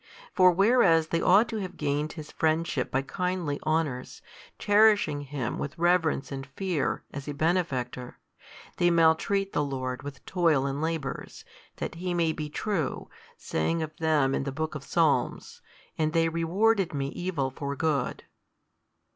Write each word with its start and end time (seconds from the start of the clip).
For 0.33 0.49
whereas 0.51 1.09
they 1.09 1.21
ought 1.21 1.47
to 1.49 1.57
have 1.59 1.77
gained 1.77 2.13
His 2.13 2.31
friendship 2.31 2.89
by 2.89 3.03
kindly 3.03 3.59
honours, 3.63 4.23
cherishing 4.57 5.21
Him 5.21 5.59
with 5.59 5.77
reverence 5.77 6.31
and 6.31 6.43
fear, 6.47 7.03
as 7.13 7.27
a 7.27 7.35
Benefactor, 7.35 8.17
they 8.77 8.89
maltreat 8.89 9.53
the 9.53 9.63
Lord 9.63 10.01
with 10.01 10.25
toil 10.25 10.65
and 10.65 10.81
labours, 10.81 11.45
that 11.75 11.93
He 11.93 12.15
may 12.15 12.31
be 12.31 12.49
true, 12.49 13.11
saying 13.37 13.83
of 13.83 13.95
them 13.97 14.33
in 14.33 14.43
the 14.43 14.51
book 14.51 14.73
of 14.73 14.83
Psalms, 14.83 15.61
And 15.99 16.13
they 16.13 16.29
rewarded 16.29 16.95
Me 16.95 17.09
evil 17.09 17.51
for 17.51 17.75
good. 17.75 18.23